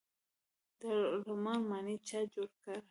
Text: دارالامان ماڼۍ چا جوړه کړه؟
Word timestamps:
دارالامان 0.81 1.59
ماڼۍ 1.69 1.97
چا 2.07 2.19
جوړه 2.33 2.55
کړه؟ 2.61 2.75